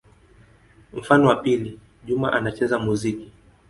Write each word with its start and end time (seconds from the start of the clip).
Mfano 0.93 1.27
wa 1.27 1.35
pili: 1.35 1.79
Juma 2.05 2.33
anacheza 2.33 2.79
muziki. 2.79 3.31